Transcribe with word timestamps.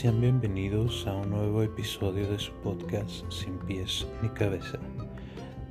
Sean 0.00 0.18
bienvenidos 0.18 1.06
a 1.06 1.12
un 1.12 1.28
nuevo 1.28 1.62
episodio 1.62 2.26
de 2.26 2.38
su 2.38 2.54
podcast 2.62 3.30
Sin 3.30 3.58
pies 3.58 4.06
ni 4.22 4.30
cabeza. 4.30 4.78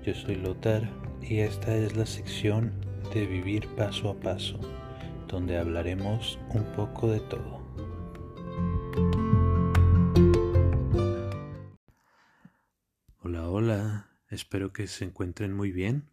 Yo 0.05 0.13
soy 0.13 0.35
Lotar 0.35 0.87
y 1.19 1.39
esta 1.39 1.75
es 1.75 1.97
la 1.97 2.05
sección 2.05 2.71
de 3.11 3.25
Vivir 3.25 3.67
paso 3.69 4.07
a 4.11 4.19
paso, 4.19 4.59
donde 5.27 5.57
hablaremos 5.57 6.37
un 6.49 6.63
poco 6.73 7.09
de 7.09 7.21
todo. 7.21 7.59
Hola, 13.23 13.49
hola, 13.49 14.09
espero 14.29 14.71
que 14.71 14.85
se 14.85 15.05
encuentren 15.05 15.55
muy 15.55 15.71
bien. 15.71 16.07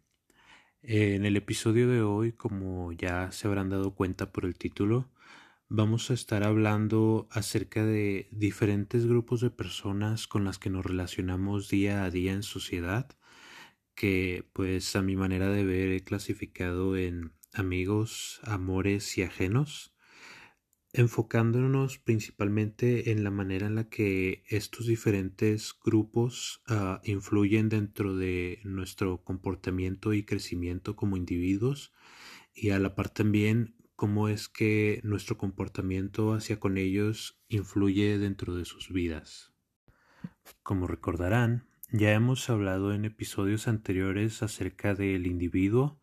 En 0.81 1.23
el 1.23 1.35
episodio 1.37 1.87
de 1.87 2.01
hoy, 2.01 2.31
como 2.31 2.91
ya 2.93 3.31
se 3.31 3.47
habrán 3.47 3.69
dado 3.69 3.93
cuenta 3.93 4.31
por 4.31 4.45
el 4.45 4.57
título, 4.57 5.07
vamos 5.69 6.11
a 6.11 6.13
estar 6.13 6.43
hablando 6.43 7.27
acerca 7.31 7.85
de 7.85 8.29
diferentes 8.31 9.05
grupos 9.05 9.41
de 9.41 9.49
personas 9.49 10.27
con 10.27 10.45
las 10.45 10.59
que 10.59 10.69
nos 10.69 10.85
relacionamos 10.85 11.69
día 11.69 12.03
a 12.03 12.09
día 12.09 12.33
en 12.33 12.43
sociedad, 12.43 13.09
que 13.95 14.47
pues 14.53 14.95
a 14.95 15.01
mi 15.01 15.15
manera 15.15 15.49
de 15.49 15.65
ver 15.65 15.91
he 15.91 16.03
clasificado 16.03 16.95
en 16.95 17.33
amigos, 17.53 18.39
amores 18.43 19.17
y 19.17 19.23
ajenos, 19.23 19.93
enfocándonos 20.93 21.99
principalmente 21.99 23.11
en 23.11 23.23
la 23.23 23.31
manera 23.31 23.67
en 23.67 23.75
la 23.75 23.89
que 23.89 24.43
estos 24.47 24.87
diferentes 24.87 25.75
grupos 25.83 26.63
uh, 26.69 26.99
influyen 27.03 27.67
dentro 27.69 28.15
de 28.15 28.61
nuestro 28.63 29.23
comportamiento 29.23 30.13
y 30.13 30.23
crecimiento 30.23 30.95
como 30.95 31.17
individuos 31.17 31.93
y 32.53 32.69
a 32.69 32.79
la 32.79 32.95
par 32.95 33.09
también 33.09 33.76
cómo 33.97 34.29
es 34.29 34.47
que 34.47 35.01
nuestro 35.03 35.39
comportamiento 35.39 36.33
hacia 36.33 36.59
con 36.59 36.77
ellos 36.77 37.41
influye 37.49 38.19
dentro 38.19 38.55
de 38.55 38.63
sus 38.63 38.89
vidas. 38.93 39.53
Como 40.61 40.85
recordarán, 40.85 41.67
ya 41.91 42.11
hemos 42.13 42.47
hablado 42.51 42.93
en 42.93 43.05
episodios 43.05 43.67
anteriores 43.67 44.43
acerca 44.43 44.93
del 44.93 45.25
individuo 45.25 45.99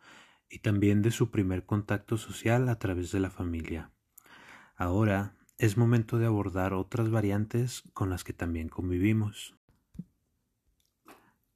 y 0.51 0.59
también 0.59 1.03
de 1.03 1.13
su 1.13 1.31
primer 1.31 1.67
contacto 1.67 2.17
social 2.17 2.69
a 2.69 2.81
través 2.81 3.13
de 3.13 3.21
la 3.21 3.31
familia. 3.31 3.93
Ahora 4.75 5.37
es 5.57 5.77
momento 5.77 6.19
de 6.19 6.27
abordar 6.27 6.75
otras 6.75 7.11
variantes 7.11 7.85
con 7.93 8.11
las 8.11 8.25
que 8.25 8.33
también 8.33 8.69
convivimos. 8.69 9.57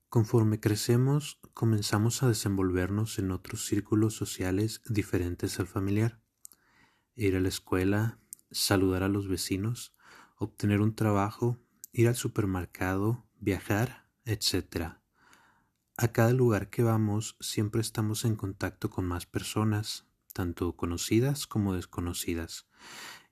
Conforme 0.09 0.61
crecemos, 0.61 1.41
comenzamos 1.53 2.23
a 2.23 2.29
desenvolvernos 2.29 3.19
en 3.19 3.33
otros 3.33 3.67
círculos 3.67 4.15
sociales 4.15 4.83
diferentes 4.87 5.59
al 5.59 5.67
familiar 5.67 6.21
ir 7.19 7.37
a 7.37 7.41
la 7.41 7.49
escuela, 7.49 8.19
saludar 8.51 9.03
a 9.03 9.09
los 9.09 9.29
vecinos, 9.29 9.95
obtener 10.37 10.81
un 10.81 10.95
trabajo, 10.95 11.59
ir 11.93 12.09
al 12.09 12.15
supermercado, 12.15 13.27
viajar, 13.41 14.07
etc. 14.25 14.99
A 15.97 16.09
cada 16.13 16.33
lugar 16.33 16.71
que 16.71 16.83
vamos 16.85 17.37
siempre 17.41 17.81
estamos 17.81 18.25
en 18.25 18.37
contacto 18.37 18.89
con 18.89 19.05
más 19.05 19.27
personas, 19.27 20.07
tanto 20.33 20.77
conocidas 20.77 21.49
como 21.49 21.75
desconocidas, 21.75 22.69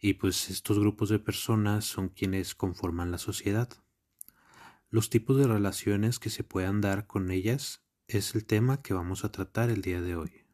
y 0.00 0.14
pues 0.14 0.50
estos 0.50 0.78
grupos 0.80 1.08
de 1.08 1.20
personas 1.20 1.84
son 1.84 2.08
quienes 2.08 2.56
conforman 2.56 3.12
la 3.12 3.18
sociedad. 3.18 3.68
Los 4.90 5.10
tipos 5.10 5.36
de 5.36 5.46
relaciones 5.46 6.18
que 6.18 6.30
se 6.30 6.42
puedan 6.42 6.80
dar 6.80 7.06
con 7.06 7.30
ellas 7.30 7.84
es 8.08 8.34
el 8.34 8.44
tema 8.44 8.82
que 8.82 8.94
vamos 8.94 9.24
a 9.24 9.30
tratar 9.30 9.70
el 9.70 9.82
día 9.82 10.00
de 10.00 10.16
hoy. 10.16 10.45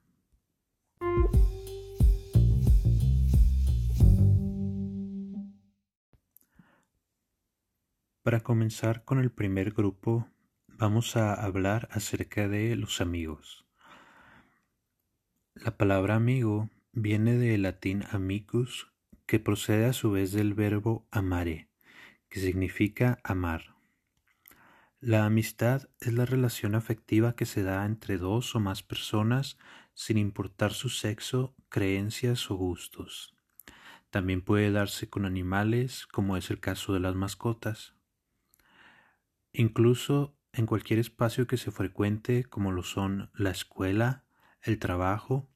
Para 8.23 8.45
comenzar 8.45 9.05
con 9.05 9.19
el 9.19 9.33
primer 9.33 9.72
grupo, 9.72 10.28
vamos 10.69 11.16
a 11.16 11.34
hablar 11.34 11.88
acerca 11.91 12.47
de 12.47 12.77
los 12.77 13.00
amigos. 13.00 13.66
La 15.55 15.77
palabra 15.77 16.15
amigo 16.15 16.71
viene 16.93 17.37
del 17.37 17.62
latín 17.62 18.05
amicus, 18.12 18.93
que 19.27 19.41
procede 19.41 19.87
a 19.87 19.93
su 19.93 20.12
vez 20.12 20.31
del 20.31 20.55
verbo 20.55 21.05
amare, 21.10 21.69
que 22.28 22.38
significa 22.38 23.19
amar. 23.25 23.75
La 25.00 25.27
amistad 25.27 25.89
es 25.99 26.12
la 26.12 26.25
relación 26.25 26.77
afectiva 26.77 27.34
que 27.34 27.44
se 27.44 27.65
da 27.65 27.84
entre 27.84 28.19
dos 28.19 28.54
o 28.54 28.60
más 28.60 28.84
personas 28.84 29.59
sin 29.94 30.16
importar 30.16 30.72
su 30.75 30.91
sexo, 30.91 31.56
creencias 31.69 32.53
o 32.53 32.54
gustos. 32.54 33.34
También 34.10 34.43
puede 34.43 34.71
darse 34.71 35.10
con 35.10 35.25
animales, 35.25 36.06
como 36.06 36.37
es 36.37 36.53
el 36.53 36.60
caso 36.60 36.94
de 36.94 37.00
las 37.00 37.16
mascotas. 37.16 37.97
Incluso 39.53 40.37
en 40.53 40.67
cualquier 40.67 40.99
espacio 40.99 41.47
que 41.47 41.57
se 41.57 41.71
frecuente 41.71 42.45
como 42.45 42.73
lo 42.73 42.83
son 42.83 43.31
la 43.35 43.51
escuela, 43.51 44.25
el 44.63 44.79
trabajo, 44.79 45.51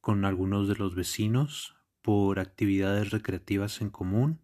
con 0.00 0.24
algunos 0.24 0.68
de 0.68 0.76
los 0.76 0.94
vecinos, 0.94 1.76
por 2.02 2.38
actividades 2.40 3.10
recreativas 3.10 3.80
en 3.80 3.90
común, 3.90 4.40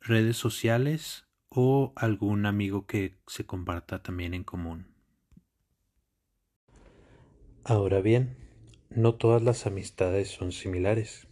redes 0.00 0.36
sociales 0.36 1.26
o 1.48 1.92
algún 1.96 2.46
amigo 2.46 2.86
que 2.86 3.20
se 3.26 3.46
comparta 3.46 4.02
también 4.02 4.34
en 4.34 4.44
común. 4.44 4.94
Ahora 7.64 8.00
bien, 8.00 8.36
no 8.90 9.14
todas 9.16 9.42
las 9.42 9.66
amistades 9.66 10.28
son 10.28 10.52
similares 10.52 11.28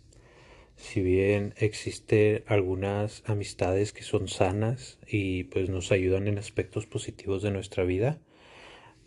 si 0.77 1.01
bien 1.03 1.55
existen 1.57 2.45
algunas 2.47 3.23
amistades 3.27 3.93
que 3.93 4.03
son 4.03 4.29
sanas 4.29 4.99
y 5.07 5.45
pues 5.45 5.69
nos 5.69 5.93
ayudan 5.93 6.29
en 6.29 6.39
aspectos 6.39 6.87
positivos 6.87 7.43
de 7.43 7.51
nuestra 7.51 7.85
vida, 7.85 8.19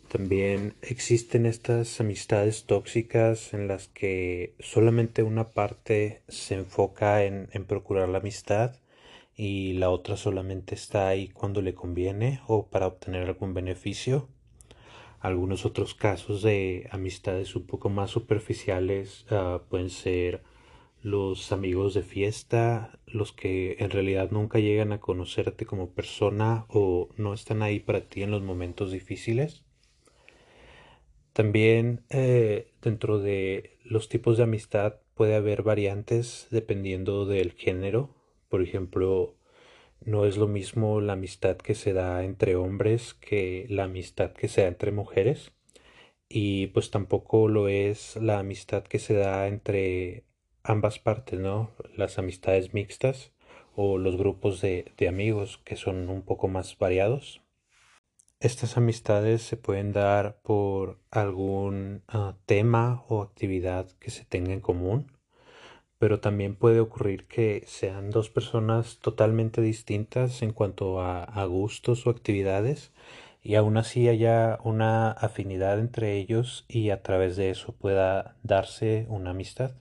también 0.08 0.76
existen 0.82 1.46
estas 1.46 2.00
amistades 2.00 2.66
tóxicas 2.66 3.54
en 3.54 3.68
las 3.68 3.88
que 3.88 4.54
solamente 4.60 5.24
una 5.24 5.50
parte 5.50 6.22
se 6.28 6.56
enfoca 6.56 7.24
en, 7.24 7.50
en 7.52 7.66
procurar 7.66 8.10
la 8.10 8.20
amistad 8.20 8.76
y 9.36 9.74
la 9.74 9.90
otra 9.90 10.16
solamente 10.16 10.76
está 10.76 11.10
ahí 11.10 11.28
cuando 11.28 11.62
le 11.62 11.74
conviene 11.74 12.40
o 12.48 12.68
para 12.68 12.88
obtener 12.88 13.24
algún 13.24 13.54
beneficio. 13.54 14.30
Algunos 15.20 15.66
otros 15.66 15.96
casos 15.96 16.44
de 16.44 16.88
amistades 16.92 17.56
un 17.56 17.66
poco 17.66 17.90
más 17.90 18.12
superficiales 18.12 19.26
uh, 19.32 19.60
pueden 19.68 19.90
ser 19.90 20.44
los 21.06 21.52
amigos 21.52 21.94
de 21.94 22.02
fiesta, 22.02 23.00
los 23.06 23.32
que 23.32 23.76
en 23.78 23.92
realidad 23.92 24.32
nunca 24.32 24.58
llegan 24.58 24.92
a 24.92 25.00
conocerte 25.00 25.68
como 25.68 25.94
persona 25.94 26.66
o 26.68 27.10
no 27.16 27.36
están 27.36 27.62
ahí 27.62 27.80
para 27.80 28.10
ti 28.10 28.24
en 28.24 28.32
los 28.32 28.42
momentos 28.42 28.92
difíciles. 28.92 29.64
También 31.32 32.04
eh, 32.10 32.74
dentro 32.82 33.20
de 33.20 33.78
los 33.84 34.10
tipos 34.10 34.38
de 34.38 34.44
amistad 34.46 34.96
puede 35.14 35.36
haber 35.36 35.62
variantes 35.62 36.48
dependiendo 36.50 37.28
del 37.28 37.52
género. 37.52 38.16
Por 38.50 38.64
ejemplo, 38.64 39.36
no 40.02 40.26
es 40.26 40.38
lo 40.38 40.48
mismo 40.48 41.02
la 41.02 41.14
amistad 41.14 41.58
que 41.58 41.76
se 41.76 41.94
da 41.94 42.24
entre 42.24 42.56
hombres 42.56 43.14
que 43.14 43.68
la 43.70 43.84
amistad 43.84 44.32
que 44.34 44.48
se 44.48 44.62
da 44.62 44.70
entre 44.70 44.92
mujeres. 44.92 45.52
Y 46.28 46.68
pues 46.68 46.90
tampoco 46.90 47.48
lo 47.48 47.68
es 47.68 48.16
la 48.16 48.40
amistad 48.40 48.84
que 48.86 48.98
se 48.98 49.14
da 49.14 49.48
entre 49.48 50.26
ambas 50.66 51.00
partes, 51.00 51.40
¿no? 51.40 51.72
Las 51.96 52.18
amistades 52.18 52.74
mixtas 52.74 53.32
o 53.76 53.98
los 53.98 54.18
grupos 54.18 54.62
de, 54.62 54.94
amigos 55.08 55.60
que 55.64 55.76
son 55.76 56.10
un 56.10 56.24
poco 56.24 56.48
más 56.48 56.78
variados. 56.78 57.42
Estas 58.40 58.78
amistades 58.78 59.42
se 59.44 59.58
pueden 59.58 59.94
dar 59.94 60.40
por 60.42 61.00
algún 61.12 62.04
ah, 62.08 62.36
tema 62.46 63.04
o 63.08 63.22
actividad 63.22 63.90
que 64.00 64.12
se 64.12 64.26
tenga 64.26 64.54
en 64.54 64.60
común, 64.60 65.12
pero 66.00 66.20
también 66.20 66.56
puede 66.56 66.80
ocurrir 66.80 67.28
que 67.28 67.64
sean 67.68 68.10
dos 68.12 68.30
personas 68.30 69.00
totalmente 69.00 69.62
distintas 69.62 70.42
en 70.42 70.52
cuanto 70.52 71.02
a, 71.02 71.24
a 71.24 71.46
gustos 71.46 72.06
o 72.08 72.10
actividades 72.10 72.92
y 73.42 73.56
aún 73.56 73.78
así 73.78 74.10
haya 74.10 74.60
una 74.64 75.12
afinidad 75.12 75.80
entre 75.80 76.18
ellos 76.18 76.66
y 76.68 76.90
a 76.90 77.04
través 77.04 77.36
de 77.36 77.52
eso 77.52 77.74
pueda 77.74 78.36
darse 78.44 79.06
una 79.10 79.32
amistad. 79.32 79.72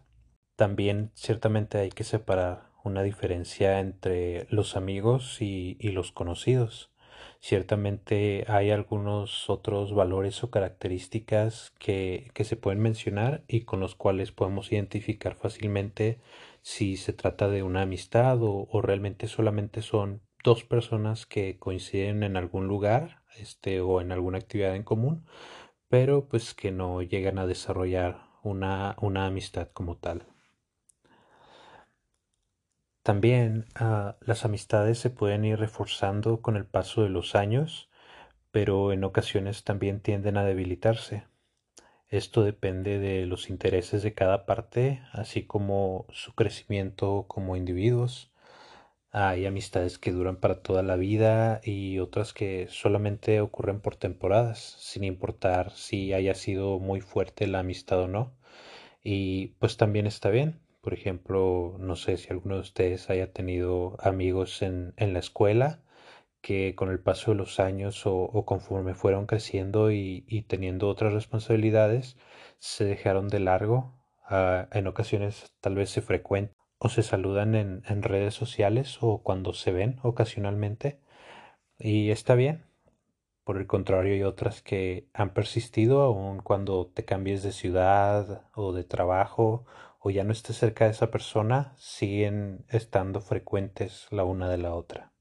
También 0.56 1.10
ciertamente 1.14 1.78
hay 1.78 1.90
que 1.90 2.04
separar 2.04 2.70
una 2.84 3.02
diferencia 3.02 3.80
entre 3.80 4.46
los 4.50 4.76
amigos 4.76 5.40
y, 5.40 5.76
los 5.90 6.12
conocidos. 6.12 6.92
Ciertamente 7.40 8.44
hay 8.48 8.70
algunos 8.70 9.50
otros 9.50 9.94
valores 9.94 10.44
o 10.44 10.50
características 10.50 11.72
que, 11.78 12.30
se 12.38 12.56
pueden 12.56 12.80
mencionar 12.80 13.42
y 13.48 13.62
con 13.62 13.80
los 13.80 13.96
cuales 13.96 14.32
podemos 14.32 14.70
identificar 14.70 15.34
fácilmente 15.34 16.20
si 16.62 16.96
se 16.96 17.12
trata 17.12 17.48
de 17.48 17.62
una 17.62 17.82
amistad 17.82 18.42
o, 18.42 18.68
o 18.70 18.80
realmente 18.80 19.26
solamente 19.26 19.82
son 19.82 20.22
dos 20.44 20.62
personas 20.64 21.26
que 21.26 21.58
coinciden 21.58 22.22
en 22.22 22.36
algún 22.36 22.68
lugar 22.68 23.22
este, 23.38 23.80
o 23.80 24.00
en 24.00 24.12
alguna 24.12 24.38
actividad 24.38 24.76
en 24.76 24.84
común, 24.84 25.26
pero 25.88 26.28
pues 26.28 26.54
que 26.54 26.70
no 26.70 27.02
llegan 27.02 27.38
a 27.38 27.46
desarrollar 27.46 28.26
una, 28.42 28.94
una 29.00 29.26
amistad 29.26 29.68
como 29.72 29.96
tal. 29.96 30.33
También 33.04 33.66
ah, 33.76 34.16
las 34.20 34.44
amistades 34.44 34.98
se 34.98 35.08
pueden 35.08 35.44
ir 35.44 35.60
reforzando 35.60 36.42
con 36.42 36.56
el 36.56 36.66
paso 36.66 37.04
de 37.04 37.08
los 37.08 37.36
años, 37.36 37.88
pero 38.50 38.92
en 38.92 39.04
ocasiones 39.04 39.64
también 39.64 40.00
tienden 40.00 40.36
a 40.38 40.44
debilitarse. 40.44 41.24
Esto 42.08 42.44
depende 42.44 42.98
de 42.98 43.26
los 43.26 43.50
intereses 43.50 44.02
de 44.02 44.14
cada 44.14 44.46
parte, 44.46 45.02
así 45.12 45.44
como 45.46 46.06
su 46.12 46.34
crecimiento 46.34 47.26
como 47.28 47.56
individuos. 47.56 48.32
Hay 49.12 49.46
amistades 49.46 49.98
que 49.98 50.12
duran 50.12 50.36
para 50.36 50.62
toda 50.62 50.82
la 50.82 50.96
vida 50.96 51.60
y 51.64 52.00
otras 52.00 52.34
que 52.34 52.68
solamente 52.70 53.40
ocurren 53.40 53.80
por 53.80 53.96
temporadas, 53.96 54.60
sin 54.80 55.04
importar 55.04 55.72
si 55.72 56.12
haya 56.14 56.34
sido 56.34 56.80
muy 56.80 57.00
fuerte 57.00 57.46
la 57.48 57.60
amistad 57.60 58.00
o 58.02 58.08
no. 58.08 58.34
Y 59.04 59.48
pues 59.60 59.76
también 59.78 60.06
está 60.06 60.30
bien. 60.30 60.63
Por 60.84 60.94
ejemplo, 60.94 61.76
no 61.80 61.96
sé 61.96 62.18
si 62.18 62.30
alguno 62.30 62.56
de 62.56 62.60
ustedes 62.60 63.10
haya 63.10 63.32
tenido 63.32 63.96
amigos 64.00 64.62
en, 64.62 64.92
en 64.98 65.14
la 65.14 65.18
escuela 65.18 65.82
que 66.42 66.74
con 66.76 66.90
el 66.90 67.00
paso 67.00 67.30
de 67.32 67.38
los 67.38 67.60
años 67.60 68.02
o, 68.06 68.44
conforme 68.46 68.94
fueron 68.94 69.26
creciendo 69.26 69.90
y, 69.92 70.44
teniendo 70.48 70.88
otras 70.90 71.14
responsabilidades, 71.14 72.18
se 72.58 72.84
dejaron 72.84 73.28
de 73.28 73.40
largo. 73.40 73.94
Ah, 74.26 74.68
en 74.72 74.86
ocasiones 74.86 75.54
tal 75.62 75.76
vez 75.76 75.90
se 75.90 76.02
frecuentan 76.02 76.54
o 76.78 76.90
se 76.90 77.02
saludan 77.02 77.54
en, 77.54 77.82
en 77.88 78.02
redes 78.02 78.34
sociales 78.34 78.98
o 79.00 79.22
cuando 79.22 79.54
se 79.54 79.72
ven 79.72 79.98
ocasionalmente. 80.02 81.00
Y 81.78 82.10
está 82.10 82.34
bien. 82.34 82.66
Por 83.44 83.58
el 83.58 83.66
contrario, 83.66 84.14
hay 84.14 84.22
otras 84.22 84.62
que 84.62 85.08
han 85.14 85.34
persistido 85.34 86.02
aun 86.02 86.40
cuando 86.40 86.86
te 86.88 87.04
cambies 87.04 87.42
de 87.42 87.52
ciudad 87.52 88.48
o 88.54 88.72
de 88.72 88.84
trabajo 88.84 89.66
o 90.06 90.10
ya 90.10 90.22
no 90.22 90.32
estés 90.32 90.58
cerca 90.58 90.84
de 90.84 90.90
esa 90.90 91.10
persona, 91.10 91.72
siguen 91.78 92.66
estando 92.68 93.22
frecuentes 93.22 94.06
la 94.10 94.24
una 94.24 94.50
de 94.50 94.58
la 94.58 94.74
otra. 94.74 95.14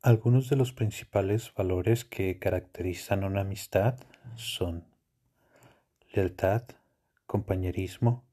Algunos 0.00 0.50
de 0.50 0.56
los 0.56 0.72
principales 0.72 1.54
valores 1.54 2.04
que 2.04 2.40
caracterizan 2.40 3.22
una 3.22 3.42
amistad 3.42 4.00
son 4.34 4.88
lealtad, 6.12 6.64
compañerismo, 7.24 8.24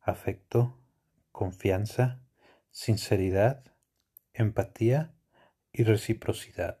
afecto, 0.00 0.76
confianza, 1.30 2.20
sinceridad, 2.72 3.62
empatía 4.32 5.14
y 5.70 5.84
reciprocidad. 5.84 6.80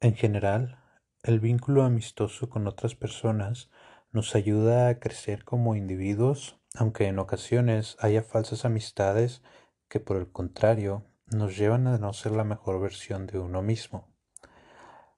En 0.00 0.14
general, 0.14 0.78
el 1.22 1.38
vínculo 1.38 1.82
amistoso 1.82 2.48
con 2.48 2.66
otras 2.66 2.94
personas 2.94 3.68
nos 4.12 4.34
ayuda 4.34 4.88
a 4.88 4.98
crecer 4.98 5.44
como 5.44 5.76
individuos, 5.76 6.58
aunque 6.74 7.06
en 7.06 7.18
ocasiones 7.18 7.96
haya 8.00 8.22
falsas 8.22 8.64
amistades 8.64 9.42
que 9.88 10.00
por 10.00 10.16
el 10.16 10.30
contrario 10.30 11.04
nos 11.26 11.56
llevan 11.56 11.86
a 11.86 11.98
no 11.98 12.12
ser 12.12 12.32
la 12.32 12.44
mejor 12.44 12.80
versión 12.80 13.26
de 13.26 13.38
uno 13.38 13.62
mismo. 13.62 14.08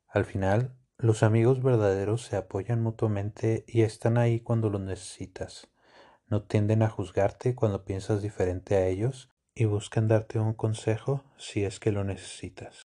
Al 0.09 0.27
final, 0.27 0.77
los 0.99 1.23
amigos 1.23 1.63
verdaderos 1.63 2.23
se 2.23 2.37
apoyan 2.37 2.83
mutuamente 2.83 3.65
y 3.67 3.83
están 3.83 4.19
ahí 4.19 4.41
cuando 4.41 4.69
los 4.69 4.81
necesitas. 4.81 5.69
No 6.29 6.43
tienden 6.43 6.83
a 6.83 6.89
juzgarte 6.89 7.55
cuando 7.55 7.85
piensas 7.85 8.23
diferente 8.23 8.77
a 8.77 8.87
ellos 8.87 9.31
y 9.55 9.65
buscan 9.65 10.09
darte 10.09 10.39
un 10.39 10.55
consejo 10.55 11.25
si 11.37 11.65
es 11.65 11.81
que 11.81 11.93
lo 11.93 12.05
necesitas. 12.05 12.83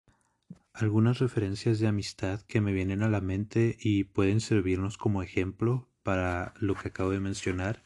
Algunas 0.74 1.20
referencias 1.20 1.80
de 1.80 1.88
amistad 1.88 2.42
que 2.42 2.62
me 2.62 2.74
vienen 2.74 3.02
a 3.02 3.10
la 3.10 3.22
mente 3.22 3.76
y 3.80 4.04
pueden 4.04 4.40
servirnos 4.40 4.98
como 4.98 5.24
ejemplo 5.24 5.88
para 6.06 6.54
lo 6.60 6.76
que 6.76 6.90
acabo 6.90 7.10
de 7.10 7.20
mencionar 7.20 7.84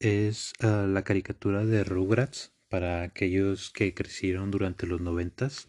es 0.00 0.52
ah, 0.60 0.84
la 0.88 1.04
caricatura 1.04 1.64
de 1.64 1.84
Rugrats 1.84 2.52
para 2.68 3.02
aquellos 3.02 3.70
que 3.70 3.94
crecieron 3.94 4.50
durante 4.50 4.86
los 4.86 5.00
noventas, 5.00 5.68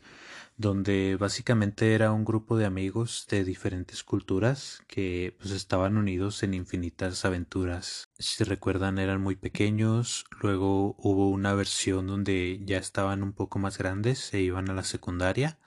donde 0.57 1.17
básicamente 1.19 1.93
era 1.93 2.11
un 2.11 2.25
grupo 2.25 2.57
de 2.57 2.65
amigos 2.65 3.27
de 3.29 3.43
diferentes 3.43 4.03
culturas 4.03 4.81
que 4.87 5.35
pues 5.37 5.51
estaban 5.51 5.97
unidos 5.97 6.41
en 6.41 6.55
infinitas 6.55 7.25
aventuras. 7.25 8.05
Si 8.17 8.43
recuerdan 8.43 8.97
eran 8.97 9.21
muy 9.21 9.35
pequeños, 9.35 10.25
luego 10.41 10.95
hubo 10.97 11.29
una 11.29 11.53
versión 11.53 12.07
donde 12.07 12.59
ya 12.65 12.77
estaban 12.79 13.21
un 13.21 13.33
poco 13.33 13.59
más 13.59 13.77
grandes, 13.77 14.17
se 14.17 14.41
iban 14.41 14.67
a 14.69 14.73
la 14.73 14.83
secundaria 14.83 15.59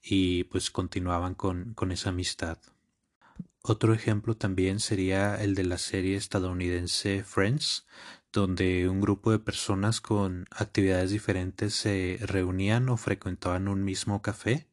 y 0.00 0.44
pues 0.44 0.70
continuaban 0.70 1.34
con, 1.34 1.74
con 1.74 1.90
esa 1.90 2.10
amistad. 2.10 2.58
Otro 3.62 3.94
ejemplo 3.94 4.36
también 4.36 4.80
sería 4.80 5.36
el 5.36 5.54
de 5.54 5.64
la 5.64 5.78
serie 5.78 6.16
estadounidense 6.16 7.22
Friends, 7.22 7.86
donde 8.32 8.88
un 8.88 9.00
grupo 9.00 9.30
de 9.30 9.38
personas 9.38 10.00
con 10.00 10.46
actividades 10.50 11.10
diferentes 11.10 11.74
se 11.74 12.18
reunían 12.22 12.88
o 12.88 12.96
frecuentaban 12.96 13.68
un 13.68 13.84
mismo 13.84 14.20
café 14.22 14.68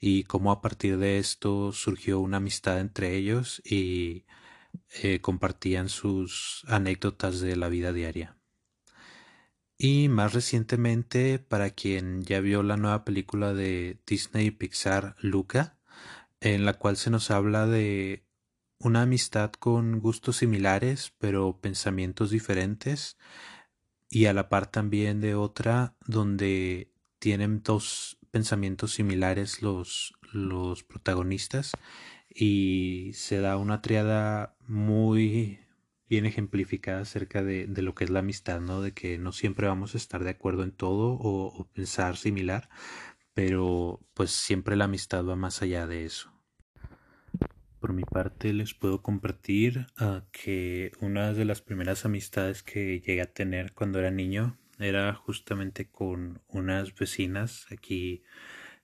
y 0.00 0.24
cómo 0.24 0.50
a 0.50 0.60
partir 0.60 0.98
de 0.98 1.18
esto 1.18 1.72
surgió 1.72 2.18
una 2.18 2.38
amistad 2.38 2.80
entre 2.80 3.14
ellos 3.14 3.62
y 3.64 4.24
eh, 5.02 5.20
compartían 5.20 5.88
sus 5.88 6.64
anécdotas 6.66 7.40
de 7.40 7.54
la 7.56 7.68
vida 7.68 7.92
diaria. 7.92 8.36
Y 9.78 10.08
más 10.08 10.32
recientemente, 10.32 11.38
para 11.38 11.70
quien 11.70 12.22
ya 12.22 12.40
vio 12.40 12.62
la 12.62 12.76
nueva 12.76 13.04
película 13.04 13.52
de 13.52 14.00
Disney 14.06 14.50
Pixar, 14.50 15.16
Luca, 15.20 15.78
en 16.42 16.64
la 16.64 16.74
cual 16.74 16.96
se 16.96 17.10
nos 17.10 17.30
habla 17.30 17.66
de 17.66 18.24
una 18.78 19.02
amistad 19.02 19.52
con 19.52 20.00
gustos 20.00 20.36
similares 20.36 21.14
pero 21.18 21.58
pensamientos 21.60 22.30
diferentes 22.30 23.16
y 24.10 24.26
a 24.26 24.34
la 24.34 24.48
par 24.48 24.66
también 24.66 25.20
de 25.20 25.36
otra 25.36 25.94
donde 26.06 26.90
tienen 27.20 27.62
dos 27.62 28.18
pensamientos 28.32 28.92
similares 28.92 29.62
los, 29.62 30.14
los 30.32 30.82
protagonistas 30.82 31.72
y 32.28 33.12
se 33.14 33.40
da 33.40 33.56
una 33.56 33.80
triada 33.80 34.56
muy 34.66 35.60
bien 36.08 36.26
ejemplificada 36.26 37.02
acerca 37.02 37.42
de, 37.44 37.66
de, 37.66 37.82
lo 37.82 37.94
que 37.94 38.04
es 38.04 38.10
la 38.10 38.18
amistad, 38.18 38.60
¿no? 38.60 38.82
De 38.82 38.92
que 38.92 39.16
no 39.18 39.32
siempre 39.32 39.66
vamos 39.66 39.94
a 39.94 39.98
estar 39.98 40.24
de 40.24 40.30
acuerdo 40.30 40.62
en 40.62 40.72
todo 40.72 41.12
o, 41.12 41.46
o 41.46 41.64
pensar 41.68 42.16
similar, 42.16 42.68
pero 43.34 44.00
pues 44.14 44.30
siempre 44.30 44.76
la 44.76 44.84
amistad 44.84 45.24
va 45.24 45.36
más 45.36 45.62
allá 45.62 45.86
de 45.86 46.04
eso. 46.04 46.31
Por 47.82 47.94
mi 47.94 48.04
parte 48.04 48.52
les 48.52 48.74
puedo 48.74 49.02
compartir 49.02 49.88
ah, 49.96 50.22
que 50.30 50.92
una 51.00 51.32
de 51.32 51.44
las 51.44 51.62
primeras 51.62 52.04
amistades 52.04 52.62
que 52.62 53.00
llegué 53.00 53.20
a 53.20 53.32
tener 53.32 53.72
cuando 53.72 53.98
era 53.98 54.12
niño 54.12 54.56
era 54.78 55.12
justamente 55.14 55.90
con 55.90 56.40
unas 56.46 56.94
vecinas 56.94 57.66
aquí 57.72 58.22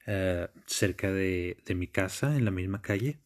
eh, 0.05 0.49
cerca 0.67 1.13
de, 1.13 1.59
de 1.65 1.77
mi 1.77 1.87
casa, 1.87 2.37
en 2.37 2.45
la 2.45 2.51
misma 2.51 2.83
calle. 2.83 3.21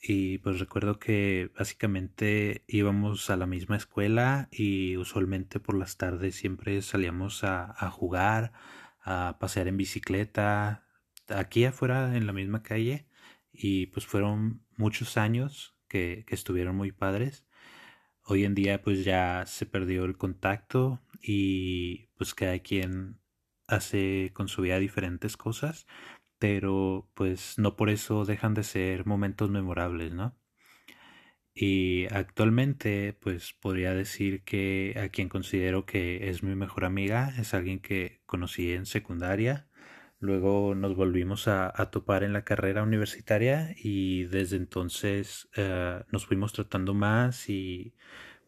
Y 0.00 0.38
pues 0.38 0.60
recuerdo 0.60 1.00
que 1.00 1.50
básicamente 1.58 2.62
íbamos 2.68 3.28
a 3.28 3.36
la 3.36 3.46
misma 3.46 3.76
escuela 3.78 4.48
y 4.52 4.96
usualmente 4.98 5.58
por 5.58 5.76
las 5.76 5.96
tardes 5.96 6.36
siempre 6.36 6.80
salíamos 6.80 7.42
a, 7.42 7.74
a 7.76 7.90
jugar, 7.90 8.52
a 9.00 9.36
pasear 9.40 9.66
en 9.66 9.78
bicicleta, 9.78 10.86
aquí 11.28 11.64
afuera 11.64 12.16
en 12.16 12.26
la 12.28 12.32
misma 12.32 12.62
calle 12.62 13.08
y 13.52 13.86
pues 13.86 14.06
fueron 14.06 14.61
muchos 14.76 15.16
años 15.16 15.76
que, 15.88 16.24
que 16.26 16.34
estuvieron 16.34 16.76
muy 16.76 16.92
padres. 16.92 17.46
Hoy 18.24 18.44
en 18.44 18.54
día 18.54 18.82
pues 18.82 19.04
ya 19.04 19.44
se 19.46 19.66
perdió 19.66 20.04
el 20.04 20.16
contacto 20.16 21.00
y 21.22 22.08
pues 22.16 22.34
cada 22.34 22.58
quien 22.60 23.18
hace 23.66 24.30
con 24.34 24.48
su 24.48 24.62
vida 24.62 24.78
diferentes 24.78 25.36
cosas, 25.36 25.86
pero 26.38 27.08
pues 27.14 27.58
no 27.58 27.76
por 27.76 27.90
eso 27.90 28.24
dejan 28.24 28.54
de 28.54 28.64
ser 28.64 29.06
momentos 29.06 29.50
memorables, 29.50 30.12
¿no? 30.14 30.36
Y 31.54 32.06
actualmente 32.12 33.12
pues 33.12 33.52
podría 33.52 33.94
decir 33.94 34.42
que 34.44 34.94
a 35.02 35.08
quien 35.10 35.28
considero 35.28 35.84
que 35.84 36.30
es 36.30 36.42
mi 36.42 36.54
mejor 36.54 36.84
amiga 36.84 37.32
es 37.38 37.52
alguien 37.54 37.80
que 37.80 38.22
conocí 38.26 38.72
en 38.72 38.86
secundaria 38.86 39.68
Luego 40.22 40.76
nos 40.76 40.94
volvimos 40.94 41.48
a, 41.48 41.72
topar 41.90 42.22
en 42.22 42.32
la 42.32 42.44
carrera 42.44 42.84
universitaria 42.84 43.74
y 43.76 44.22
desde 44.26 44.56
entonces 44.56 45.48
eh, 45.56 46.00
nos 46.12 46.26
fuimos 46.26 46.52
tratando 46.52 46.94
más 46.94 47.48
y 47.50 47.92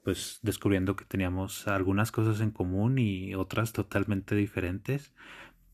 pues 0.05 0.39
descubriendo 0.43 0.95
que 0.95 1.05
teníamos 1.05 1.67
algunas 1.67 2.13
cosas 2.13 2.41
en 2.41 2.53
común 2.53 2.99
y 2.99 3.35
otras 3.35 3.73
totalmente 3.73 4.37
diferentes, 4.37 5.13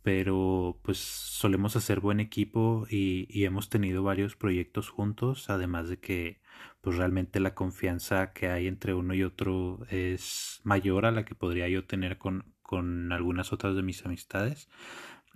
pero 0.02 0.80
pues 0.82 0.96
solemos 0.96 1.76
hacer 1.76 2.00
buen 2.00 2.20
equipo 2.20 2.86
y, 2.88 3.26
y 3.28 3.44
hemos 3.44 3.68
tenido 3.68 4.02
varios 4.02 4.36
proyectos 4.36 4.88
juntos, 4.88 5.50
además 5.50 5.90
de 5.90 5.98
que 5.98 6.40
pues 6.80 6.96
realmente 6.96 7.40
la 7.40 7.54
confianza 7.54 8.32
que 8.32 8.48
hay 8.48 8.68
entre 8.68 8.94
uno 8.94 9.12
y 9.12 9.22
otro 9.22 9.80
es 9.90 10.62
mayor 10.64 11.04
a 11.04 11.10
la 11.10 11.26
que 11.26 11.34
podría 11.34 11.68
yo 11.68 11.84
tener 11.84 12.16
con, 12.16 12.54
con 12.62 13.12
algunas 13.12 13.52
otras 13.52 13.76
de 13.76 13.82
mis 13.82 14.06
amistades. 14.06 14.70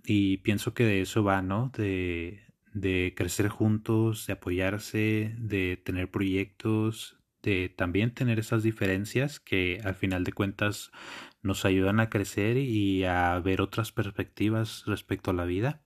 Y 0.05 0.39
pienso 0.39 0.75
que 0.75 0.85
de 0.85 1.01
eso 1.01 1.25
va, 1.25 1.43
¿no? 1.43 1.71
De, 1.77 2.45
de 2.73 3.15
crecer 3.17 3.49
juntos, 3.49 4.27
de 4.27 4.35
apoyarse, 4.35 5.35
de 5.39 5.81
tener 5.83 6.11
proyectos, 6.11 7.19
de 7.43 7.69
también 7.69 8.13
tener 8.13 8.39
esas 8.39 8.63
diferencias 8.63 9.39
que 9.39 9.81
al 9.85 9.95
final 9.95 10.25
de 10.25 10.33
cuentas 10.33 10.91
nos 11.43 11.65
ayudan 11.65 12.01
a 12.01 12.11
crecer 12.11 12.57
y 12.57 13.05
a 13.05 13.39
ver 13.39 13.61
otras 13.61 13.93
perspectivas 13.93 14.85
respecto 14.87 15.31
a 15.31 15.35
la 15.35 15.45
vida. 15.45 15.83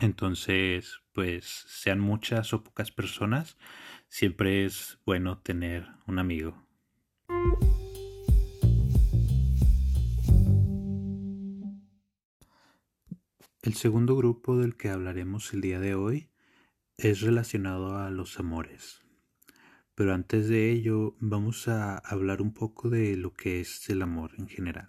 Entonces, 0.00 1.02
pues 1.12 1.44
sean 1.68 2.00
muchas 2.00 2.52
o 2.52 2.64
pocas 2.64 2.90
personas, 2.90 3.58
siempre 4.08 4.64
es 4.64 4.98
bueno 5.04 5.38
tener 5.38 5.86
un 6.06 6.18
amigo. 6.18 6.66
El 13.62 13.74
segundo 13.74 14.16
grupo 14.16 14.58
del 14.58 14.76
que 14.76 14.88
hablaremos 14.88 15.54
el 15.54 15.60
día 15.60 15.78
de 15.78 15.94
hoy 15.94 16.28
es 16.96 17.20
relacionado 17.20 17.96
a 17.96 18.10
los 18.10 18.40
amores. 18.40 19.02
Pero 19.94 20.14
antes 20.14 20.48
de 20.48 20.72
ello 20.72 21.14
vamos 21.20 21.68
a 21.68 21.96
hablar 21.98 22.42
un 22.42 22.54
poco 22.54 22.90
de 22.90 23.16
lo 23.16 23.34
que 23.34 23.60
es 23.60 23.88
el 23.88 24.02
amor 24.02 24.32
en 24.36 24.48
general. 24.48 24.88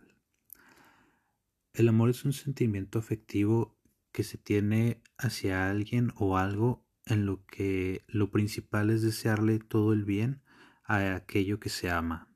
El 1.76 1.88
amor 1.88 2.10
es 2.10 2.26
un 2.26 2.34
sentimiento 2.34 2.98
afectivo 2.98 3.78
que 4.12 4.24
se 4.24 4.40
tiene 4.40 5.04
hacia 5.20 5.70
alguien 5.70 6.12
o 6.16 6.40
algo 6.40 6.84
en 7.06 7.28
lo 7.28 7.46
que 7.46 8.04
lo 8.08 8.32
principal 8.32 8.90
es 8.90 9.04
desearle 9.04 9.60
todo 9.60 9.94
el 9.94 10.04
bien 10.04 10.42
a 10.84 11.14
aquello 11.14 11.60
que 11.60 11.70
se 11.70 11.92
ama. 11.92 12.28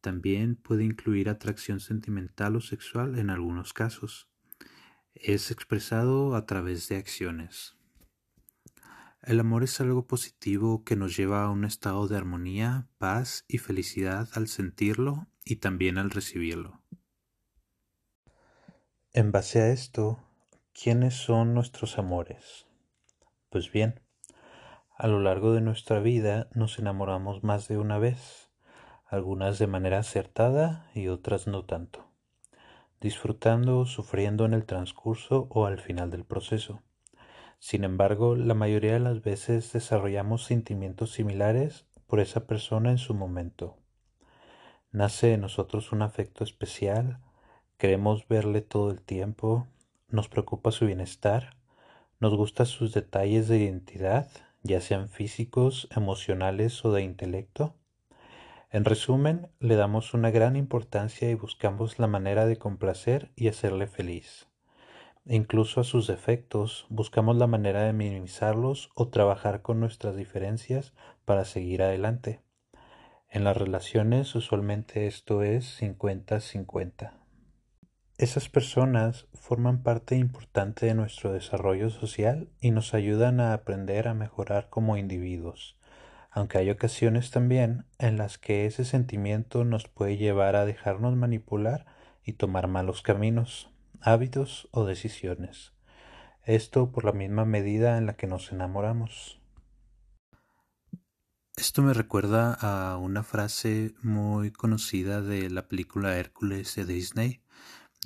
También 0.00 0.56
puede 0.56 0.84
incluir 0.84 1.28
atracción 1.28 1.78
sentimental 1.78 2.56
o 2.56 2.62
sexual 2.62 3.18
en 3.18 3.28
algunos 3.28 3.74
casos. 3.74 4.31
Es 5.14 5.50
expresado 5.50 6.34
a 6.34 6.46
través 6.46 6.88
de 6.88 6.96
acciones. 6.96 7.76
El 9.22 9.38
amor 9.38 9.62
es 9.62 9.80
algo 9.80 10.06
positivo 10.06 10.82
que 10.82 10.96
nos 10.96 11.16
lleva 11.16 11.44
a 11.44 11.50
un 11.50 11.64
estado 11.64 12.08
de 12.08 12.16
armonía, 12.16 12.88
paz 12.98 13.44
y 13.46 13.58
felicidad 13.58 14.28
al 14.34 14.48
sentirlo 14.48 15.28
y 15.44 15.56
también 15.56 15.96
al 15.98 16.10
recibirlo. 16.10 16.82
En 19.12 19.30
base 19.30 19.60
a 19.60 19.68
esto, 19.70 20.18
¿quiénes 20.72 21.14
son 21.14 21.54
nuestros 21.54 21.98
amores? 21.98 22.66
Pues 23.50 23.70
bien, 23.70 24.00
a 24.96 25.06
lo 25.06 25.20
largo 25.20 25.52
de 25.52 25.60
nuestra 25.60 26.00
vida 26.00 26.48
nos 26.54 26.78
enamoramos 26.78 27.44
más 27.44 27.68
de 27.68 27.76
una 27.76 27.98
vez, 27.98 28.50
algunas 29.06 29.58
de 29.58 29.66
manera 29.66 29.98
acertada 29.98 30.90
y 30.94 31.08
otras 31.08 31.46
no 31.46 31.64
tanto, 31.64 32.11
disfrutando 33.02 33.80
o 33.80 33.86
sufriendo 33.86 34.46
en 34.46 34.54
el 34.54 34.64
transcurso 34.64 35.48
o 35.50 35.66
al 35.66 35.78
final 35.78 36.10
del 36.10 36.24
proceso. 36.24 36.80
Sin 37.58 37.84
embargo, 37.84 38.36
la 38.36 38.54
mayoría 38.54 38.92
de 38.92 39.00
las 39.00 39.22
veces 39.22 39.72
desarrollamos 39.72 40.44
sentimientos 40.44 41.10
similares 41.12 41.84
por 42.06 42.20
esa 42.20 42.46
persona 42.46 42.90
en 42.90 42.98
su 42.98 43.12
momento. 43.14 43.76
Nace 44.92 45.34
en 45.34 45.40
nosotros 45.40 45.90
un 45.90 46.02
afecto 46.02 46.44
especial, 46.44 47.18
queremos 47.76 48.28
verle 48.28 48.60
todo 48.60 48.90
el 48.90 49.00
tiempo, 49.00 49.66
nos 50.08 50.28
preocupa 50.28 50.70
su 50.70 50.86
bienestar, 50.86 51.56
nos 52.20 52.36
gustan 52.36 52.66
sus 52.66 52.92
detalles 52.92 53.48
de 53.48 53.58
identidad, 53.58 54.30
ya 54.62 54.80
sean 54.80 55.08
físicos, 55.08 55.88
emocionales 55.96 56.84
o 56.84 56.92
de 56.92 57.02
intelecto. 57.02 57.74
En 58.72 58.84
resumen, 58.84 59.48
le 59.60 59.76
damos 59.76 60.14
una 60.14 60.30
gran 60.30 60.56
importancia 60.56 61.30
y 61.30 61.34
buscamos 61.34 62.00
la 62.00 62.08
manera 62.08 62.46
de 62.46 62.56
complacer 62.56 63.30
y 63.36 63.46
hacerle 63.48 63.86
feliz 63.86 64.48
incluso 65.26 65.80
a 65.80 65.84
sus 65.84 66.06
defectos, 66.06 66.86
buscamos 66.88 67.36
la 67.36 67.46
manera 67.46 67.82
de 67.82 67.92
minimizarlos 67.92 68.90
o 68.94 69.08
trabajar 69.08 69.62
con 69.62 69.80
nuestras 69.80 70.16
diferencias 70.16 70.92
para 71.24 71.44
seguir 71.44 71.82
adelante. 71.82 72.40
En 73.28 73.44
las 73.44 73.56
relaciones 73.56 74.34
usualmente 74.34 75.06
esto 75.06 75.42
es 75.42 75.80
50-50. 75.80 77.12
Esas 78.18 78.48
personas 78.48 79.26
forman 79.32 79.82
parte 79.82 80.16
importante 80.16 80.86
de 80.86 80.94
nuestro 80.94 81.32
desarrollo 81.32 81.90
social 81.90 82.50
y 82.60 82.70
nos 82.70 82.94
ayudan 82.94 83.40
a 83.40 83.54
aprender 83.54 84.06
a 84.06 84.14
mejorar 84.14 84.68
como 84.68 84.96
individuos, 84.96 85.78
aunque 86.32 86.58
hay 86.58 86.70
ocasiones 86.70 87.30
también 87.30 87.84
en 87.98 88.16
las 88.16 88.38
que 88.38 88.64
ese 88.64 88.86
sentimiento 88.86 89.64
nos 89.64 89.86
puede 89.86 90.16
llevar 90.16 90.56
a 90.56 90.64
dejarnos 90.64 91.14
manipular 91.14 91.84
y 92.24 92.32
tomar 92.32 92.68
malos 92.68 93.02
caminos 93.02 93.70
hábitos 94.00 94.68
o 94.72 94.86
decisiones. 94.86 95.74
Esto 96.44 96.90
por 96.90 97.04
la 97.04 97.12
misma 97.12 97.44
medida 97.44 97.98
en 97.98 98.06
la 98.06 98.16
que 98.16 98.26
nos 98.26 98.50
enamoramos. 98.50 99.40
Esto 101.54 101.82
me 101.82 101.92
recuerda 101.92 102.54
a 102.54 102.96
una 102.96 103.22
frase 103.22 103.94
muy 104.02 104.50
conocida 104.50 105.20
de 105.20 105.50
la 105.50 105.68
película 105.68 106.16
Hércules 106.16 106.74
de 106.74 106.86
Disney, 106.86 107.42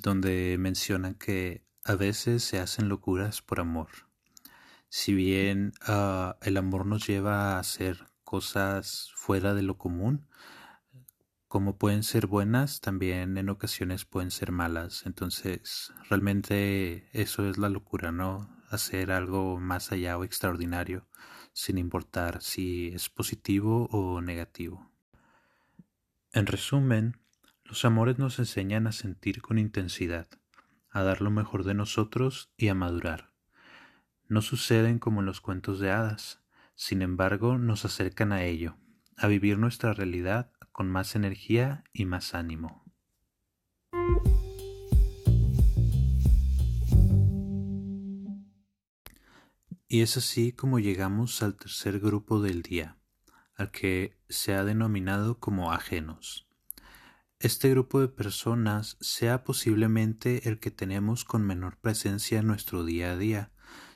donde 0.03 0.57
mencionan 0.59 1.15
que 1.15 1.65
a 1.85 1.95
veces 1.95 2.43
se 2.43 2.59
hacen 2.59 2.89
locuras 2.89 3.41
por 3.41 3.61
amor. 3.61 3.87
Si 4.89 5.13
bien 5.13 5.71
ah, 5.81 6.37
el 6.41 6.57
amor 6.57 6.85
nos 6.85 7.07
lleva 7.07 7.55
a 7.55 7.59
hacer 7.59 8.09
cosas 8.27 9.09
fuera 9.15 9.53
de 9.53 9.61
lo 9.61 9.77
común, 9.77 10.27
como 11.47 11.77
pueden 11.77 12.03
ser 12.03 12.27
buenas, 12.27 12.81
también 12.81 13.37
en 13.37 13.47
ocasiones 13.47 14.03
pueden 14.03 14.31
ser 14.31 14.51
malas. 14.51 15.05
Entonces, 15.05 15.93
realmente 16.09 17.07
eso 17.13 17.49
es 17.49 17.57
la 17.57 17.69
locura, 17.69 18.11
¿no? 18.11 18.49
Hacer 18.69 19.13
algo 19.13 19.61
más 19.61 19.93
allá 19.93 20.17
o 20.17 20.25
extraordinario, 20.25 21.07
sin 21.53 21.77
importar 21.77 22.41
si 22.41 22.89
es 22.89 23.07
positivo 23.09 23.87
o 23.91 24.19
negativo. 24.19 24.91
En 26.33 26.47
resumen, 26.47 27.21
los 27.63 27.85
amores 27.85 28.19
nos 28.19 28.39
enseñan 28.39 28.87
a 28.87 28.91
sentir 28.91 29.41
con 29.41 29.57
intensidad, 29.57 30.27
a 30.89 31.01
dar 31.01 31.21
lo 31.21 31.31
mejor 31.31 31.63
de 31.63 31.75
nosotros 31.75 32.51
y 32.57 32.67
a 32.67 32.75
madurar. 32.75 33.31
No 34.27 34.41
suceden 34.41 34.99
como 34.99 35.21
en 35.21 35.27
los 35.27 35.39
cuentos 35.39 35.79
de 35.79 35.91
hadas, 35.91 36.41
sin 36.77 37.01
embargo 37.01 37.57
nos 37.57 37.85
acercan 37.85 38.31
a 38.31 38.43
ello, 38.43 38.77
a 39.17 39.27
vivir 39.27 39.57
nuestra 39.57 39.93
realidad 39.93 40.51
con 40.71 40.89
más 40.89 41.15
energía 41.15 41.83
y 41.91 42.05
más 42.05 42.35
ánimo. 42.35 42.85
Y 49.89 50.01
es 50.01 50.17
así 50.17 50.51
como 50.51 50.79
llegamos 50.79 51.41
al 51.41 51.55
tercer 51.55 51.99
grupo 51.99 52.41
del 52.41 52.61
día, 52.61 52.97
al 53.55 53.71
que 53.71 54.19
se 54.29 54.53
ha 54.53 54.63
denominado 54.63 55.39
como 55.39 55.71
ajenos. 55.71 56.47
Este 57.39 57.71
grupo 57.71 58.01
de 58.01 58.07
personas 58.07 58.97
sea 58.99 59.43
posiblemente 59.43 60.47
el 60.47 60.59
que 60.59 60.69
tenemos 60.69 61.25
con 61.25 61.43
menor 61.43 61.77
presencia 61.77 62.39
en 62.39 62.47
nuestro 62.47 62.85
día 62.85 63.13
a 63.13 63.17
día. 63.17 63.51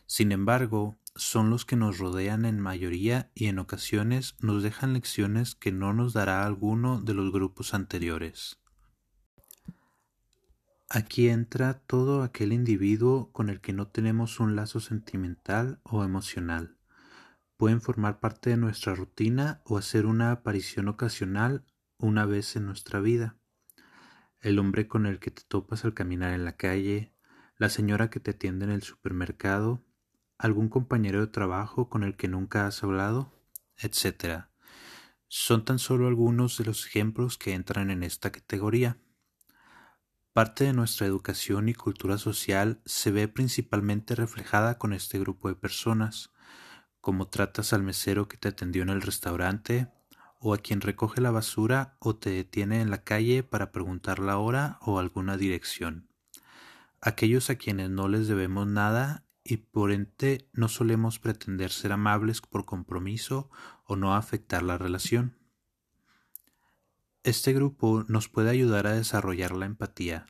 Sin 0.07 0.31
embargo, 0.31 0.97
son 1.15 1.50
los 1.50 1.65
que 1.65 1.75
nos 1.75 1.98
rodean 1.98 2.46
en 2.46 2.60
mayoría 2.60 3.32
y 3.36 3.48
en 3.48 3.60
ocasiones 3.60 4.36
nos 4.39 4.63
dejan 4.63 4.94
lecciones 4.94 5.56
que 5.56 5.72
no 5.72 5.94
nos 5.94 6.13
dará 6.13 6.46
alguno 6.46 7.01
de 7.01 7.13
los 7.13 7.32
grupos 7.32 7.74
anteriores. 7.74 8.62
Aquí 10.89 11.30
entra 11.30 11.80
todo 11.80 12.22
aquel 12.22 12.51
individuo 12.51 13.32
con 13.32 13.50
el 13.50 13.62
que 13.62 13.72
no 13.72 13.88
tenemos 13.88 14.41
un 14.41 14.58
lazo 14.58 14.82
sentimental 14.82 15.80
o 15.84 16.03
emocional. 16.03 16.77
Pueden 17.56 17.82
formar 17.82 18.20
parte 18.20 18.50
de 18.50 18.58
nuestra 18.58 18.94
rutina 18.94 19.62
o 19.63 19.77
hacer 19.77 20.06
una 20.06 20.32
aparición 20.32 20.89
ocasional 20.89 21.63
una 21.98 22.25
vez 22.25 22.56
en 22.56 22.65
nuestra 22.65 23.00
vida. 23.00 23.38
El 24.41 24.60
hombre 24.60 24.88
con 24.88 25.06
el 25.06 25.20
que 25.20 25.32
te 25.32 25.44
topas 25.48 25.86
al 25.86 25.94
caminar 25.94 26.34
en 26.34 26.44
la 26.44 26.58
calle, 26.58 27.13
la 27.58 27.70
señora 27.70 28.10
que 28.10 28.20
te 28.20 28.32
atiende 28.32 28.65
en 28.65 28.72
el 28.72 28.82
supermercado, 28.82 29.86
algún 30.41 30.69
compañero 30.69 31.21
de 31.21 31.27
trabajo 31.27 31.88
con 31.88 32.03
el 32.03 32.17
que 32.17 32.27
nunca 32.27 32.65
has 32.65 32.83
hablado, 32.83 33.31
etc. 33.77 34.45
Son 35.27 35.63
tan 35.63 35.77
solo 35.77 36.07
algunos 36.07 36.57
de 36.57 36.65
los 36.65 36.88
ejemplos 36.88 37.38
que 37.38 37.53
entran 37.53 37.91
en 37.91 38.01
esta 38.01 38.31
categoría. 38.31 38.98
Parte 40.33 40.63
de 40.63 40.74
nuestra 40.74 41.05
educación 41.05 41.69
y 41.69 41.75
cultura 41.75 42.17
social 42.17 42.81
se 42.86 43.12
ve 43.12 43.27
principalmente 43.27 44.15
reflejada 44.15 44.79
con 44.79 44.93
este 44.93 45.19
grupo 45.19 45.48
de 45.48 45.55
personas, 45.55 46.31
como 47.01 47.27
tratas 47.27 47.71
al 47.71 47.83
mesero 47.83 48.27
que 48.27 48.38
te 48.38 48.48
atendió 48.48 48.81
en 48.81 48.89
el 48.89 49.01
restaurante, 49.01 49.89
o 50.39 50.55
a 50.55 50.57
quien 50.57 50.81
recoge 50.81 51.21
la 51.21 51.29
basura 51.29 51.98
o 52.00 52.15
te 52.15 52.31
detiene 52.31 52.81
en 52.81 52.89
la 52.89 53.03
calle 53.03 53.43
para 53.43 53.71
preguntar 53.71 54.17
la 54.17 54.39
hora 54.39 54.79
o 54.81 54.98
alguna 54.98 55.38
dirección. 55.38 56.10
Aquellos 57.00 57.51
a 57.51 57.55
quienes 57.55 57.91
no 57.91 58.07
les 58.07 58.27
debemos 58.27 58.65
nada 58.65 59.24
y 59.43 59.57
por 59.57 59.91
ente 59.91 60.50
no 60.53 60.67
solemos 60.67 61.19
pretender 61.19 61.71
ser 61.71 61.91
amables 61.91 62.41
por 62.41 62.65
compromiso 62.65 63.50
o 63.86 63.95
no 63.95 64.15
afectar 64.15 64.63
la 64.63 64.77
relación. 64.77 65.38
Este 67.24 67.53
grupo 67.53 68.03
nos 68.07 68.29
puede 68.29 68.50
ayudar 68.50 68.88
a 68.88 68.93
desarrollar 68.93 69.51
la 69.51 69.65
empatía, 69.65 70.25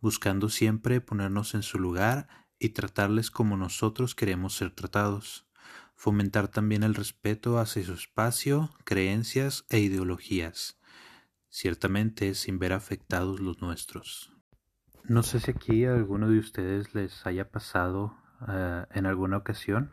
buscando 0.00 0.48
siempre 0.48 1.00
ponernos 1.00 1.54
en 1.54 1.62
su 1.62 1.78
lugar 1.78 2.28
y 2.58 2.70
tratarles 2.70 3.30
como 3.30 3.56
nosotros 3.56 4.14
queremos 4.14 4.56
ser 4.56 4.70
tratados, 4.70 5.46
fomentar 5.94 6.48
también 6.48 6.84
el 6.84 6.94
respeto 6.94 7.58
hacia 7.58 7.84
su 7.84 7.94
espacio, 7.94 8.72
creencias 8.84 9.64
e 9.68 9.80
ideologías, 9.80 10.78
ciertamente 11.48 12.34
sin 12.34 12.58
ver 12.58 12.72
afectados 12.72 13.40
los 13.40 13.60
nuestros. 13.60 14.32
No 15.04 15.22
sé 15.22 15.40
si 15.40 15.50
aquí 15.50 15.84
alguno 15.86 16.28
de 16.28 16.38
ustedes 16.38 16.94
les 16.94 17.26
haya 17.26 17.50
pasado 17.50 18.16
eh, 18.46 18.84
en 18.92 19.06
alguna 19.06 19.38
ocasión 19.38 19.90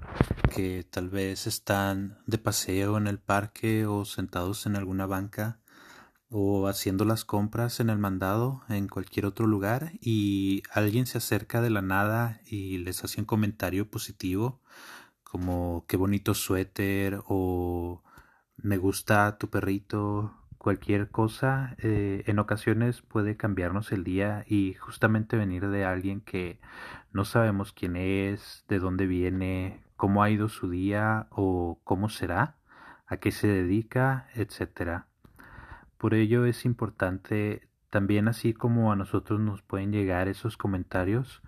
que 0.53 0.83
tal 0.83 1.09
vez 1.09 1.47
están 1.47 2.19
de 2.27 2.37
paseo 2.37 2.97
en 2.97 3.07
el 3.07 3.17
parque 3.17 3.87
o 3.87 4.05
sentados 4.05 4.67
en 4.67 4.75
alguna 4.75 5.07
banca 5.07 5.59
o 6.29 6.67
haciendo 6.67 7.05
las 7.05 7.25
compras 7.25 7.79
en 7.79 7.89
el 7.89 7.97
mandado 7.97 8.61
en 8.69 8.87
cualquier 8.87 9.25
otro 9.25 9.47
lugar 9.47 9.93
y 9.99 10.63
alguien 10.71 11.07
se 11.07 11.17
acerca 11.17 11.61
de 11.61 11.69
la 11.69 11.81
nada 11.81 12.41
y 12.45 12.77
les 12.79 13.03
hace 13.03 13.21
un 13.21 13.25
comentario 13.25 13.89
positivo 13.89 14.61
como 15.23 15.85
qué 15.87 15.97
bonito 15.97 16.33
suéter 16.33 17.21
o 17.27 18.03
me 18.57 18.77
gusta 18.77 19.37
tu 19.37 19.49
perrito 19.49 20.33
cualquier 20.65 21.11
cosa 21.11 21.75
eh, 21.77 22.23
en 22.25 22.39
ocasiones 22.39 23.03
puede 23.03 23.37
cambiarnos 23.37 23.91
el 23.91 24.03
día 24.03 24.45
y 24.47 24.73
justamente 24.73 25.37
venir 25.37 25.67
de 25.69 25.85
alguien 25.85 26.21
que 26.21 26.59
no 27.13 27.23
sabemos 27.23 27.71
quién 27.71 27.95
es, 27.95 28.65
de 28.67 28.79
dónde 28.79 29.05
viene, 29.05 29.83
cómo 29.95 30.23
ha 30.23 30.31
ido 30.31 30.49
su 30.49 30.67
día 30.67 31.27
o 31.29 31.79
cómo 31.83 32.09
será, 32.09 32.55
a 33.05 33.17
qué 33.17 33.31
se 33.31 33.47
dedica, 33.47 34.27
etcétera. 34.33 35.05
Por 35.99 36.15
ello 36.15 36.45
es 36.45 36.65
importante 36.65 37.69
también 37.91 38.27
así 38.27 38.55
como 38.55 38.91
a 38.91 38.95
nosotros 38.95 39.39
nos 39.39 39.61
pueden 39.61 39.91
llegar 39.91 40.27
esos 40.27 40.57
comentarios, 40.57 41.43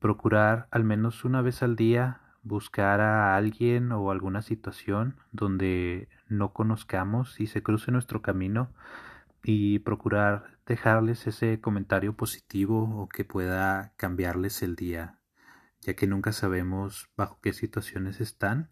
procurar 0.00 0.66
al 0.72 0.82
menos 0.82 1.24
una 1.24 1.40
vez 1.40 1.62
al 1.62 1.76
día 1.76 2.20
buscar 2.46 3.00
a 3.00 3.36
alguien 3.36 3.90
o 3.92 4.10
alguna 4.10 4.40
situación 4.40 5.16
donde 5.32 6.08
no 6.28 6.52
conozcamos 6.52 7.40
y 7.40 7.48
se 7.48 7.62
cruce 7.62 7.90
nuestro 7.90 8.22
camino 8.22 8.72
y 9.42 9.80
procurar 9.80 10.58
dejarles 10.64 11.26
ese 11.26 11.60
comentario 11.60 12.16
positivo 12.16 13.02
o 13.02 13.08
que 13.08 13.24
pueda 13.24 13.92
cambiarles 13.96 14.62
el 14.62 14.76
día, 14.76 15.18
ya 15.80 15.94
que 15.94 16.06
nunca 16.06 16.32
sabemos 16.32 17.10
bajo 17.16 17.38
qué 17.42 17.52
situaciones 17.52 18.20
están 18.20 18.70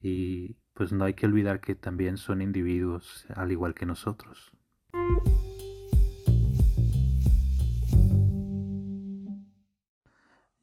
y 0.00 0.56
pues 0.74 0.92
no 0.92 1.04
hay 1.04 1.14
que 1.14 1.26
olvidar 1.26 1.60
que 1.60 1.74
también 1.74 2.18
son 2.18 2.42
individuos 2.42 3.26
al 3.34 3.52
igual 3.52 3.74
que 3.74 3.86
nosotros. 3.86 4.52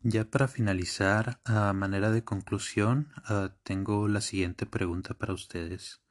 Ya 0.03 0.25
para 0.25 0.47
finalizar, 0.47 1.39
a 1.45 1.71
manera 1.73 2.09
de 2.09 2.23
conclusión, 2.23 3.13
ah, 3.17 3.53
tengo 3.61 4.07
la 4.07 4.21
siguiente 4.21 4.65
pregunta 4.65 5.13
para 5.13 5.33
ustedes. 5.33 6.01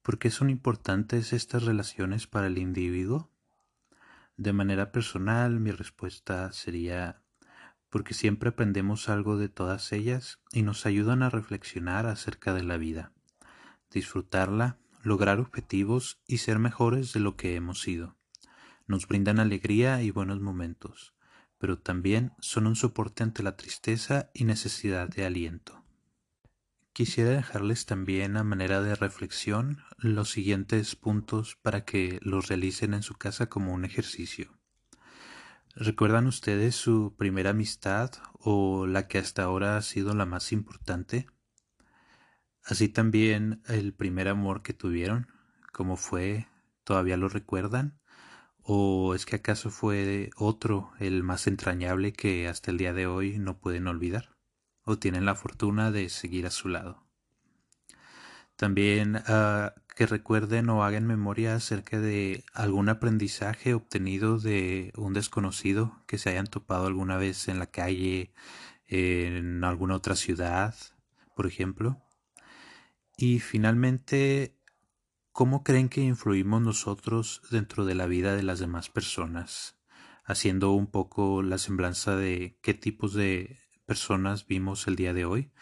¿Por 0.00 0.20
qué 0.20 0.30
son 0.30 0.48
importantes 0.48 1.32
estas 1.32 1.64
relaciones 1.64 2.28
para 2.28 2.46
el 2.46 2.56
individuo? 2.56 3.32
De 4.36 4.52
manera 4.52 4.92
personal, 4.92 5.58
mi 5.58 5.72
respuesta 5.72 6.52
sería 6.52 7.20
porque 7.90 8.14
siempre 8.14 8.50
aprendemos 8.50 9.08
algo 9.08 9.38
de 9.38 9.48
todas 9.48 9.90
ellas 9.90 10.38
y 10.52 10.62
nos 10.62 10.86
ayudan 10.86 11.24
a 11.24 11.30
reflexionar 11.30 12.06
acerca 12.06 12.54
de 12.54 12.62
la 12.62 12.76
vida, 12.76 13.12
disfrutarla, 13.90 14.78
lograr 15.02 15.40
objetivos 15.40 16.22
y 16.28 16.38
ser 16.38 16.60
mejores 16.60 17.12
de 17.12 17.18
lo 17.18 17.36
que 17.36 17.56
hemos 17.56 17.80
sido. 17.80 18.16
Nos 18.86 19.08
brindan 19.08 19.40
alegría 19.40 20.00
y 20.00 20.12
buenos 20.12 20.38
momentos 20.38 21.17
pero 21.58 21.78
también 21.78 22.32
son 22.38 22.66
un 22.66 22.76
soporte 22.76 23.22
ante 23.22 23.42
la 23.42 23.56
tristeza 23.56 24.30
y 24.32 24.44
necesidad 24.44 25.08
de 25.08 25.24
aliento. 25.24 25.84
Quisiera 26.92 27.30
dejarles 27.30 27.86
también 27.86 28.36
a 28.36 28.42
manera 28.42 28.82
de 28.82 28.94
reflexión 28.94 29.82
los 29.98 30.30
siguientes 30.30 30.96
puntos 30.96 31.56
para 31.62 31.84
que 31.84 32.18
los 32.22 32.48
realicen 32.48 32.94
en 32.94 33.02
su 33.02 33.14
casa 33.14 33.48
como 33.48 33.72
un 33.72 33.84
ejercicio. 33.84 34.58
¿Recuerdan 35.76 36.26
ustedes 36.26 36.74
su 36.74 37.14
primera 37.16 37.50
amistad 37.50 38.10
o 38.32 38.88
la 38.88 39.06
que 39.06 39.18
hasta 39.18 39.44
ahora 39.44 39.76
ha 39.76 39.82
sido 39.82 40.12
la 40.12 40.26
más 40.26 40.50
importante? 40.50 41.26
Así 42.64 42.88
también 42.88 43.62
el 43.68 43.94
primer 43.94 44.26
amor 44.26 44.62
que 44.62 44.74
tuvieron, 44.74 45.28
¿cómo 45.72 45.96
fue? 45.96 46.48
¿Todavía 46.82 47.16
lo 47.16 47.28
recuerdan? 47.28 48.00
¿O 48.70 49.14
es 49.14 49.24
que 49.24 49.36
acaso 49.36 49.70
fue 49.70 50.28
otro, 50.36 50.92
el 50.98 51.22
más 51.22 51.46
entrañable 51.46 52.12
que 52.12 52.48
hasta 52.48 52.70
el 52.70 52.76
día 52.76 52.92
de 52.92 53.06
hoy 53.06 53.38
no 53.38 53.56
pueden 53.56 53.86
olvidar? 53.86 54.36
¿O 54.84 54.98
tienen 54.98 55.24
la 55.24 55.34
fortuna 55.34 55.90
de 55.90 56.10
seguir 56.10 56.44
a 56.44 56.50
su 56.50 56.68
lado? 56.68 57.02
También 58.56 59.16
uh, 59.26 59.70
que 59.96 60.04
recuerden 60.04 60.68
o 60.68 60.84
hagan 60.84 61.06
memoria 61.06 61.54
acerca 61.54 61.98
de 61.98 62.44
algún 62.52 62.90
aprendizaje 62.90 63.72
obtenido 63.72 64.38
de 64.38 64.92
un 64.98 65.14
desconocido 65.14 66.02
que 66.06 66.18
se 66.18 66.28
hayan 66.28 66.46
topado 66.46 66.88
alguna 66.88 67.16
vez 67.16 67.48
en 67.48 67.58
la 67.58 67.70
calle, 67.70 68.34
en 68.86 69.64
alguna 69.64 69.94
otra 69.94 70.14
ciudad, 70.14 70.74
por 71.34 71.46
ejemplo. 71.46 72.02
Y 73.16 73.38
finalmente 73.40 74.57
¿Cómo 75.38 75.62
creen 75.62 75.88
que 75.88 76.00
influimos 76.00 76.62
nosotros 76.62 77.42
dentro 77.48 77.84
de 77.84 77.94
la 77.94 78.06
vida 78.06 78.34
de 78.34 78.42
las 78.42 78.58
demás 78.58 78.90
personas? 78.90 79.76
Haciendo 80.24 80.72
un 80.72 80.88
poco 80.88 81.44
la 81.44 81.58
semblanza 81.58 82.16
de 82.16 82.58
qué 82.60 82.74
tipos 82.74 83.14
de 83.14 83.56
personas 83.86 84.48
vimos 84.48 84.88
el 84.88 84.96
día 84.96 85.14
de 85.14 85.26
hoy. 85.26 85.52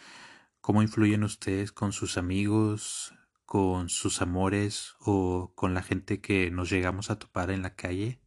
¿Cómo 0.63 0.81
influyen 0.81 1.25
ustedes 1.25 1.73
con 1.73 1.93
sus 1.93 2.17
amigos, 2.17 3.13
con 3.45 3.91
sus 3.91 4.23
amores 4.23 4.95
o 4.99 5.53
con 5.55 5.75
la 5.75 5.83
gente 5.83 6.23
que 6.23 6.51
nos 6.51 6.71
llegamos 6.71 7.11
a 7.11 7.19
topar 7.19 7.51
en 7.51 7.61
la 7.61 7.75
calle? 7.75 8.19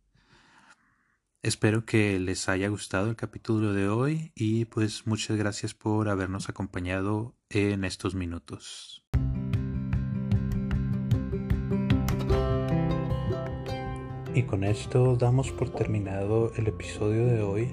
Espero 1.42 1.84
que 1.84 2.20
les 2.20 2.48
haya 2.48 2.68
gustado 2.68 3.10
el 3.10 3.16
capítulo 3.16 3.74
de 3.74 3.90
hoy 3.90 4.34
y 4.36 4.66
pues 4.66 5.08
muchas 5.08 5.36
gracias 5.36 5.74
por 5.74 6.10
habernos 6.10 6.48
acompañado 6.48 7.36
en 7.50 7.86
estos 7.86 8.14
minutos. 8.14 8.99
Y 14.40 14.44
con 14.44 14.64
esto 14.64 15.18
damos 15.18 15.52
por 15.52 15.70
terminado 15.70 16.54
el 16.56 16.68
episodio 16.68 17.26
de 17.26 17.42
hoy 17.42 17.72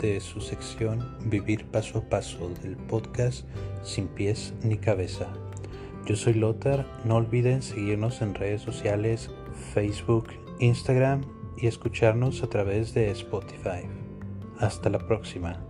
de 0.00 0.18
su 0.18 0.40
sección 0.40 1.16
Vivir 1.26 1.66
paso 1.66 1.98
a 1.98 2.08
paso 2.08 2.50
del 2.60 2.76
podcast 2.76 3.46
Sin 3.84 4.08
pies 4.08 4.52
ni 4.64 4.78
cabeza. 4.78 5.28
Yo 6.06 6.16
soy 6.16 6.34
Lothar, 6.34 6.84
no 7.04 7.14
olviden 7.14 7.62
seguirnos 7.62 8.20
en 8.20 8.34
redes 8.34 8.62
sociales, 8.62 9.30
Facebook, 9.74 10.26
Instagram 10.58 11.20
y 11.56 11.68
escucharnos 11.68 12.42
a 12.42 12.48
través 12.48 12.94
de 12.94 13.12
Spotify. 13.12 13.86
Hasta 14.58 14.90
la 14.90 14.98
próxima. 14.98 15.64